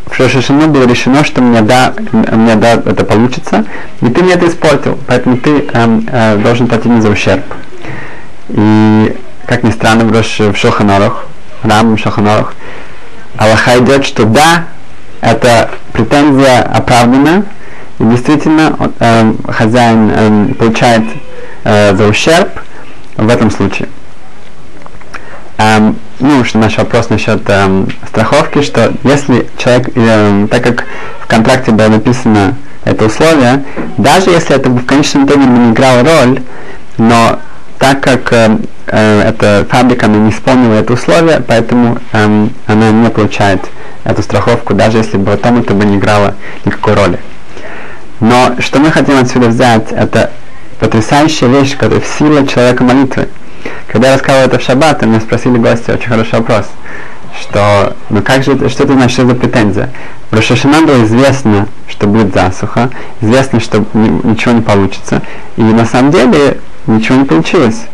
[0.09, 3.65] в Шошишину было решено, что мне да, мне да, это получится,
[4.01, 7.43] и ты мне это испортил, поэтому ты эм, э, должен платить мне за ущерб.
[8.49, 11.25] И, как ни странно, в Шоханорах,
[11.63, 12.55] Рам в Шоханорах,
[13.37, 14.65] Аллаха идет, что да,
[15.21, 17.45] эта претензия оправдана,
[17.99, 21.03] и действительно, э, хозяин э, получает
[21.63, 22.49] э, за ущерб
[23.17, 23.89] в этом случае.
[25.57, 30.85] Эм, ну, что наш вопрос насчет эм, страховки, что если человек, эм, так как
[31.19, 33.65] в контракте было написано это условие,
[33.97, 36.41] даже если это в конечном итоге не играло роль,
[36.97, 37.39] но
[37.77, 38.57] так как э,
[38.87, 43.61] э, эта фабрика не исполнила это условие, поэтому э, она не получает
[44.05, 47.19] эту страховку, даже если бы потом это бы не играло никакой роли.
[48.19, 50.31] Но что мы хотим отсюда взять, это
[50.79, 53.29] потрясающая вещь, которая в силе человека молитвы.
[53.87, 56.65] Когда я рассказывал это в шаббат, меня спросили гости, очень хороший вопрос,
[57.39, 59.89] что, ну как же, что это значит, что за претензия?
[60.31, 62.89] В Рошашана было известно, что будет засуха,
[63.21, 65.21] известно, что ничего не получится,
[65.57, 67.85] и на самом деле ничего не получилось.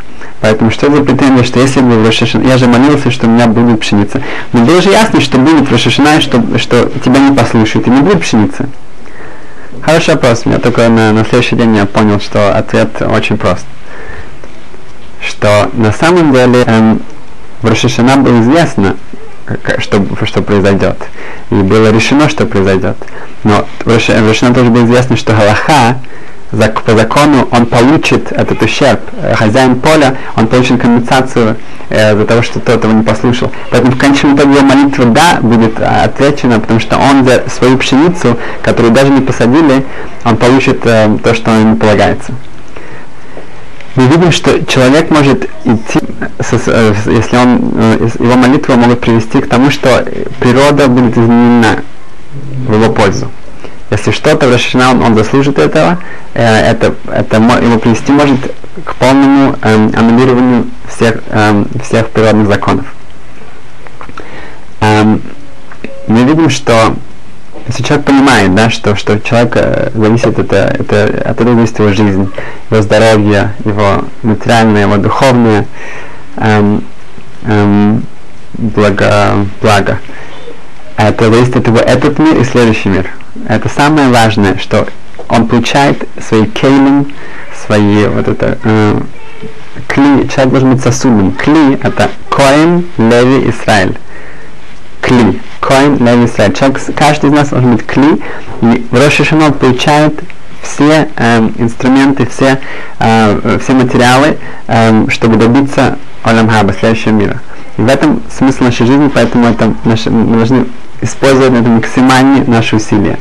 [0.41, 3.47] Поэтому что за претензия, что если бы в Рошашана, я же молился, что у меня
[3.47, 4.21] будет пшеница.
[4.53, 8.21] Но было же ясно, что будет Рошашана, что, что тебя не послушают, и не будет
[8.21, 8.67] пшеницы.
[9.85, 10.41] Хороший вопрос.
[10.45, 13.67] Я только на, на следующий день я понял, что ответ очень прост.
[15.21, 17.03] Что на самом деле эм,
[17.61, 18.97] в Рошашана было известно,
[19.77, 20.97] что, что произойдет.
[21.51, 22.97] И было решено, что произойдет.
[23.43, 25.99] Но в Рошашана тоже было известно, что Галаха
[26.51, 29.01] по закону он получит этот ущерб.
[29.35, 31.57] Хозяин поля, он получит компенсацию
[31.89, 33.51] э, за того, что тот его не послушал.
[33.71, 37.77] Поэтому в конечном итоге его молитва «да» будет э, отвечена, потому что он за свою
[37.77, 39.85] пшеницу, которую даже не посадили,
[40.23, 42.33] он получит э, то, что ему полагается.
[43.95, 45.99] Мы видим, что человек может идти,
[46.39, 50.05] э, если он, э, его молитвы могут привести к тому, что
[50.39, 51.79] природа будет изменена
[52.67, 53.31] в его пользу.
[53.95, 55.97] Если что-то в Рошашана он, он заслужит этого,
[56.33, 58.53] э, это, это его привести может
[58.83, 62.85] к полному э, аннулированию всех, э, всех природных законов.
[64.81, 65.17] Э,
[66.07, 66.93] мы видим, что
[67.67, 71.93] если человек понимает, да, что, что человек э, зависит это, это, от этого зависит его
[71.93, 72.29] жизнь,
[72.69, 75.67] его здоровье, его материальное, его духовное
[76.35, 76.83] эм,
[77.45, 78.03] эм,
[78.57, 79.99] благо, благо.
[80.97, 83.09] Это зависит от его этот мир и следующий мир
[83.47, 84.87] это самое важное, что
[85.29, 87.13] он получает свои кейлим,
[87.65, 89.01] свои вот это э,
[89.87, 91.31] кли, человек должен быть сосудом.
[91.33, 93.97] Кли это Коин, Леви, Израиль.
[95.01, 95.39] Кли.
[95.59, 96.53] Коин, Леви, Израиль.
[96.53, 98.21] Человек, каждый из нас должен быть кли,
[98.61, 100.13] и в Рошишанот получает
[100.61, 102.59] все э, инструменты, все,
[102.99, 107.41] э, все материалы, э, чтобы добиться Оламхаба, следующего мира.
[107.77, 110.65] И в этом смысл нашей жизни, поэтому это наши, мы должны
[111.01, 113.19] использовать это максимально наши усилия.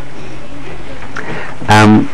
[1.69, 2.09] Эм,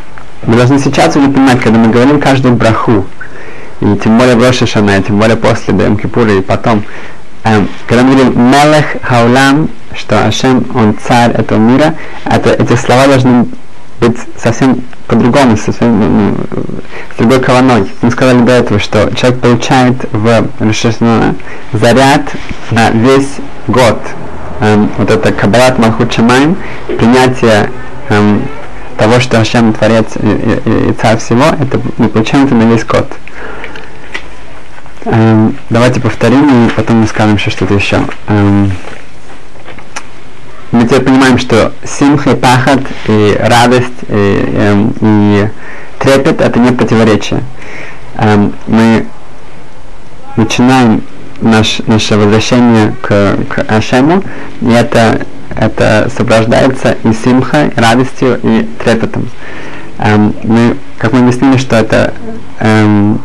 [0.46, 3.04] мы должны сейчас уже понимать, когда мы говорим каждую браху,
[3.80, 6.82] и тем более в и тем более после Даем Кипура и потом,
[7.44, 11.94] эм, когда мы говорим Мелех Хаулам, что Ашем, он царь этого мира,
[12.24, 13.46] это, эти слова должны
[14.00, 16.36] быть совсем по-другому, со своим, ну,
[17.14, 17.90] с другой кованой.
[18.00, 21.34] Мы сказали до этого, что человек получает в Рошашана
[21.72, 22.22] заряд
[22.70, 23.28] на весь
[23.66, 23.98] год,
[24.60, 27.70] эм, вот это Кабалат Малхут принятие
[28.08, 28.42] эм,
[28.96, 32.84] того, что Ашем Творец и, и, и Царь всего, это мы получаем это на весь
[32.84, 33.06] год.
[35.06, 38.00] Эм, давайте повторим и потом мы скажем еще что-то еще.
[38.28, 38.70] Эм,
[40.72, 45.48] мы теперь понимаем, что симха и пахат, и радость, и, эм, и
[45.98, 47.42] трепет это не противоречие.
[48.16, 49.06] Эм, мы
[50.36, 51.02] начинаем
[51.42, 54.22] наш, наше возвращение к, к Ашему,
[54.60, 55.20] и это,
[55.56, 59.28] это сопровождается и симхой, радостью, и трепетом.
[59.98, 62.14] Эм, мы, как мы объяснили, что это,
[62.60, 63.20] эм,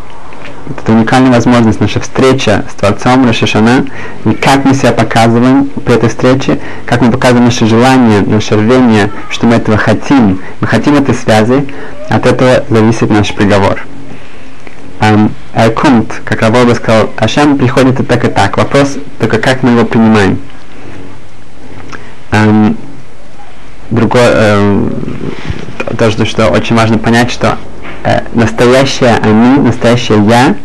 [0.69, 3.85] это уникальная возможность, наша встреча с Творцом Рашишана,
[4.25, 9.11] и как мы себя показываем при этой встрече, как мы показываем наше желание, наше рвение,
[9.29, 11.67] что мы этого хотим, мы хотим этой связи,
[12.09, 13.81] от этого зависит наш приговор
[14.99, 18.57] эм, Эркунт, как Равоба сказал, Ашем приходит и так и так.
[18.57, 20.39] Вопрос только как мы его принимаем.
[22.31, 22.77] Эм,
[23.89, 24.93] другое, эм,
[25.97, 27.57] то, что очень важно понять, что
[28.03, 30.55] э, настоящее они, настоящее я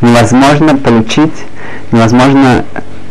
[0.00, 1.34] невозможно получить,
[1.92, 2.64] невозможно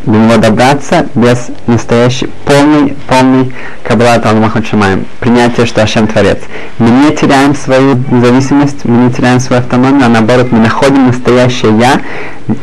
[0.06, 5.06] до него добраться без настоящей, полной, полной Каббалат Алмахат Шамаем.
[5.20, 6.40] Принятие, что Ашем Творец.
[6.78, 11.78] Мы не теряем свою независимость, мы не теряем свою автономию, а наоборот, мы находим настоящее
[11.78, 12.02] Я.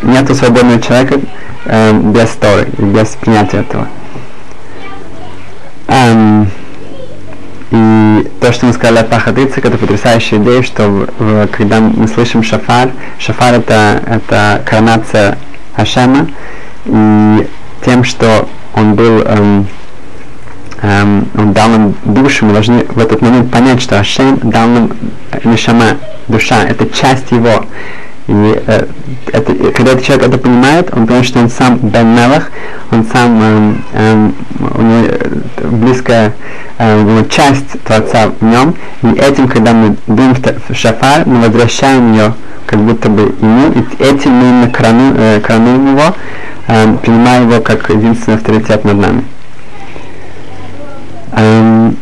[0.03, 1.21] Нету свободного человека
[1.65, 3.89] э, без Торы, без принятия этого.
[5.89, 6.49] Эм,
[7.71, 12.07] и то, что мы сказали о Пахадыцик, это потрясающая идея, что в, в, когда мы
[12.07, 15.39] слышим шафар, шафар это, это коронация
[15.75, 16.29] Ашема,
[16.85, 17.49] и
[17.85, 19.67] тем, что он был, эм,
[20.83, 24.91] эм, он дал нам душу, мы должны в этот момент понять, что Ашем дал нам
[25.45, 25.97] Нишама,
[26.29, 27.65] душа, это часть его.
[28.27, 28.87] И э,
[29.33, 32.51] это, когда этот человек это понимает, он понимает, что он сам Бен Мелах,
[32.93, 36.33] он сам, эм, эм, у него э, близкая
[36.79, 40.37] э, часть Творца в нем, и этим, когда мы дуем
[40.69, 42.35] в шафар, мы возвращаем ее
[42.67, 46.15] как будто бы ему, и этим мы корону, э, его,
[46.71, 49.25] э, принимая его как единственный авторитет над нами.
[51.33, 51.97] Эм,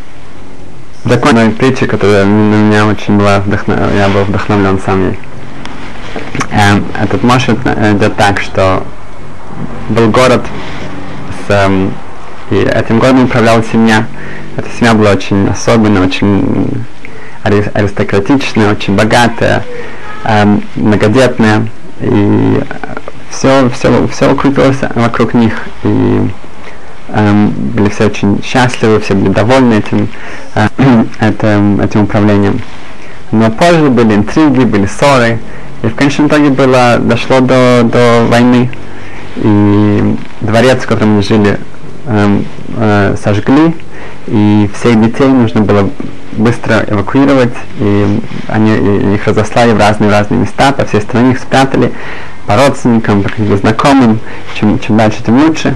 [1.05, 5.19] законная притча, которая на меня очень была вдохновлена, я был вдохновлен сам ей.
[6.51, 8.83] Эм, этот может идет так, что
[9.89, 10.45] был город
[11.47, 11.93] с, эм,
[12.51, 14.05] и этим городом управляла семья.
[14.55, 16.83] Эта семья была очень особенная, очень
[17.43, 19.63] аристократичная, очень богатая,
[20.25, 21.67] эм, многодетная,
[22.01, 22.61] и
[23.29, 25.53] все, все, все крутилось вокруг них,
[25.83, 26.29] и
[27.09, 30.07] эм, были все очень счастливы, все были довольны этим,
[30.55, 30.67] э,
[31.19, 32.61] этим, этим управлением.
[33.31, 35.39] Но позже были интриги, были ссоры,
[35.83, 38.69] и в конечном итоге было, дошло до, до войны,
[39.35, 41.59] и дворец, в котором мы жили,
[42.07, 43.75] эм, э, сожгли,
[44.29, 45.89] и всех детей нужно было
[46.33, 51.39] быстро эвакуировать, и они и их разослали в разные разные места, по всей стране их
[51.39, 51.91] спрятали,
[52.45, 54.19] по родственникам, по каким-то знакомым,
[54.55, 55.75] чем, чем дальше, тем лучше.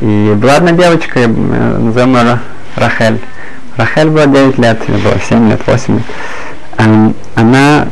[0.00, 2.38] И была одна девочка, я, назовем ее
[2.76, 3.20] Рахель.
[3.76, 6.04] Рахель была 9 лет, ей было 7 лет, 8 лет.
[6.78, 7.88] Эм, она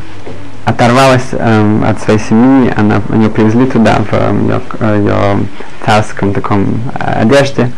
[0.65, 4.61] оторвалась эм, от своей семьи, она, ее привезли туда, в ее,
[4.99, 5.47] ее
[5.85, 7.71] царском таком э, одежде.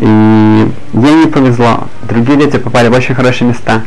[0.00, 1.88] И ей не повезло.
[2.02, 3.82] Другие дети попали в очень хорошие места.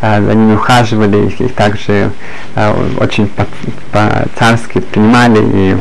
[0.00, 2.10] Э, за ними ухаживали, их, также
[2.54, 3.30] э, очень
[3.92, 5.76] по-царски принимали и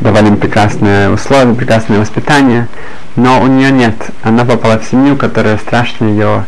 [0.00, 2.68] давали им прекрасные условия, прекрасное воспитание.
[3.16, 3.94] Но у нее нет.
[4.22, 6.44] Она попала в семью, которая страшно ее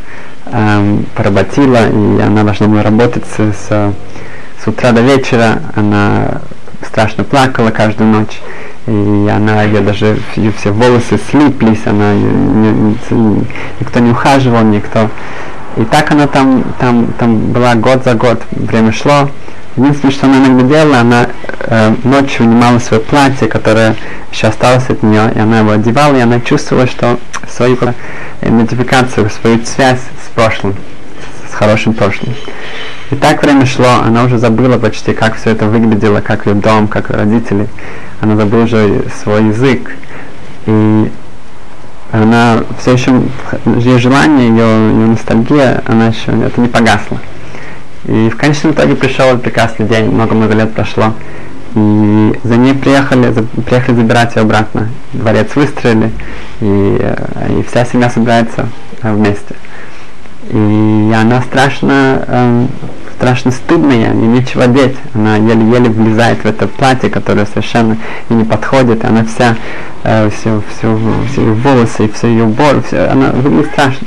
[0.46, 3.94] эм, поработила, и она должна была работать с, с
[4.62, 6.42] с утра до вечера она
[6.86, 8.40] страшно плакала каждую ночь,
[8.86, 13.46] и она, ее даже ее все волосы слиплись, она не, не,
[13.80, 15.10] никто не ухаживал, никто.
[15.76, 19.30] И так она там, там, там была год за год, время шло.
[19.76, 21.26] Единственное, что она иногда делала, она
[21.60, 23.94] э, ночью вынимала свое платье, которое
[24.32, 27.18] еще осталось от нее, и она его одевала, и она чувствовала, что
[27.48, 27.78] свою
[28.42, 30.74] идентификацию, свою связь с прошлым,
[31.48, 32.34] с хорошим прошлым.
[33.10, 36.86] И так время шло, она уже забыла почти, как все это выглядело, как ее дом,
[36.86, 37.68] как ее родители.
[38.20, 39.90] Она забыла уже свой язык.
[40.66, 41.10] И
[42.12, 43.22] она все еще,
[43.66, 47.18] ее желание, ее, ее ностальгия, она еще, это не погасло.
[48.04, 51.12] И в конечном итоге пришел этот прекрасный день, много-много лет прошло.
[51.74, 54.88] И за ней приехали, за, приехали забирать ее обратно.
[55.12, 56.10] Дворец выстроили,
[56.60, 58.68] и, э, и вся семья собирается
[59.02, 59.54] э, вместе.
[60.48, 62.66] И она страшно, э,
[63.20, 64.96] страшно стыдная, и нечего одеть.
[65.12, 67.98] Она еле-еле влезает в это платье, которое совершенно
[68.30, 69.04] ей не подходит.
[69.04, 69.56] Она вся,
[70.04, 70.98] э, все, все,
[71.30, 74.06] все ее волосы, все ее убор, все, она выглядит страшно.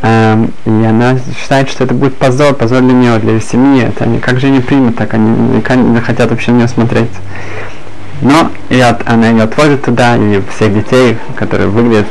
[0.00, 3.84] Э, и она считает, что это будет позор, позор для нее, для семьи.
[3.84, 7.10] Это они, как же они примут так, они не хотят вообще на нее смотреть.
[8.22, 12.06] Но и от, она ее отводит туда, и всех детей, которые выглядят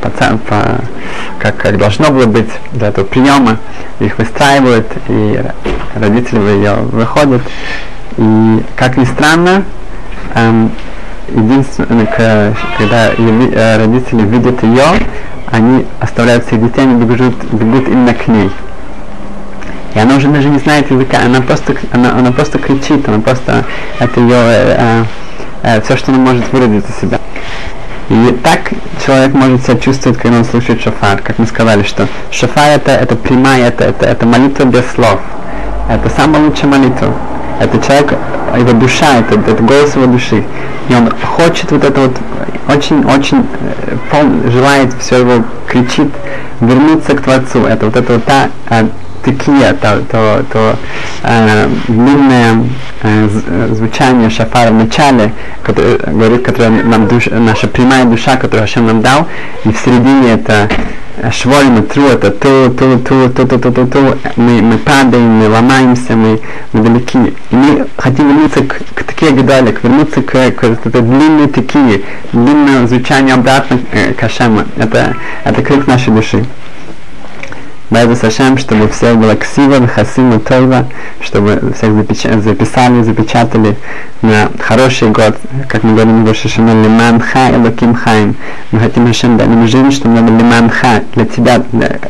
[0.00, 0.80] по, по,
[1.38, 3.58] как, как должно было быть для этого приема,
[3.98, 5.42] их выстраивают, и
[5.94, 7.42] родители ее выходят.
[8.18, 9.64] И, как ни странно,
[10.34, 10.70] эм,
[11.28, 12.06] единственное,
[12.78, 14.84] когда э, родители видят ее,
[15.50, 18.50] они оставляют всех детей, они бегут, бегут именно к ней.
[19.94, 23.64] И она уже даже не знает языка, она просто, она, она просто кричит, она просто,
[23.98, 25.04] это ее, э, э,
[25.62, 27.20] э, все, что она может выразить из себя.
[28.08, 28.72] И так
[29.06, 31.20] человек может себя чувствовать, когда он слушает шофар.
[31.22, 35.20] Как мы сказали, что шофар это, это прямая, это, это, это молитва без слов.
[35.88, 37.14] Это самая лучшая молитва.
[37.60, 38.14] Это человек,
[38.56, 40.44] его душа, это, это голос его души.
[40.88, 42.16] И он хочет вот это вот,
[42.68, 43.46] очень-очень
[44.50, 46.10] желает, все его кричит,
[46.60, 47.66] вернуться к Творцу.
[47.66, 48.48] Это вот это вот та
[49.22, 50.76] такие, то, то, то
[51.22, 52.64] э, длинное
[53.02, 58.62] э, э, звучание шафара в начале, который, говорит, которое нам душ, наша прямая душа, которую
[58.62, 59.26] Хашем нам дал,
[59.64, 60.68] и в середине это
[61.30, 65.48] швольма, тру, это ту, ту, ту, ту, ту, ту, ту, ту, мы, мы падаем, мы
[65.48, 66.40] ломаемся, мы,
[66.72, 67.34] мы далеки.
[67.50, 72.02] Мы хотим вернуться к, к такие гадали, вернуться к, к, к этой длинной такие,
[72.32, 74.62] длинное звучание обратно э, к Хашему.
[74.76, 75.14] Это,
[75.44, 76.44] это крик нашей души.
[77.92, 80.86] Байду Сашем, чтобы все было ксива, хасима, тойва,
[81.20, 83.76] чтобы всех запеча- записали, запечатали
[84.22, 85.36] на хороший год,
[85.68, 88.34] как мы говорим в Рошашана, лиман ха и лаким хаим.
[88.70, 91.62] Мы хотим, Хашем, дать нам жизнь, чтобы надо лиман ха, для тебя,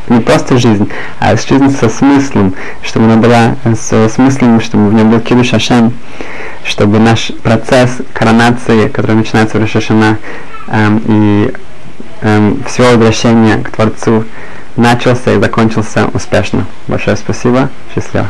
[0.08, 2.54] не просто жизнь, а жизнь со смыслом,
[2.84, 5.94] чтобы она была со смыслом, чтобы в нем был кидуш Хашем,
[6.64, 10.18] чтобы наш процесс коронации, который начинается в Рошашана,
[10.68, 11.52] эм, и
[12.20, 14.22] эм, всего возвращения к Творцу
[14.76, 16.66] начался и закончился успешно.
[16.88, 17.70] Большое спасибо.
[17.94, 18.28] Счастливо.